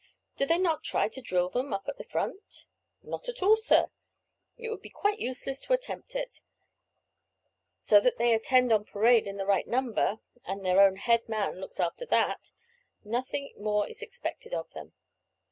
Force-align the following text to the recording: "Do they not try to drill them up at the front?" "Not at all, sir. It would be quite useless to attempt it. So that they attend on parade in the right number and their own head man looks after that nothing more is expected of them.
"Do 0.35 0.47
they 0.47 0.57
not 0.57 0.83
try 0.83 1.07
to 1.09 1.21
drill 1.21 1.49
them 1.49 1.75
up 1.75 1.87
at 1.87 1.99
the 1.99 2.03
front?" 2.03 2.65
"Not 3.03 3.29
at 3.29 3.43
all, 3.43 3.55
sir. 3.55 3.91
It 4.57 4.69
would 4.69 4.81
be 4.81 4.89
quite 4.89 5.19
useless 5.19 5.61
to 5.61 5.73
attempt 5.73 6.15
it. 6.15 6.41
So 7.67 7.99
that 7.99 8.17
they 8.17 8.33
attend 8.33 8.73
on 8.73 8.83
parade 8.83 9.27
in 9.27 9.37
the 9.37 9.45
right 9.45 9.67
number 9.67 10.19
and 10.43 10.65
their 10.65 10.79
own 10.81 10.95
head 10.95 11.29
man 11.29 11.59
looks 11.61 11.79
after 11.79 12.07
that 12.07 12.51
nothing 13.03 13.53
more 13.59 13.87
is 13.87 14.01
expected 14.01 14.55
of 14.55 14.71
them. 14.71 14.93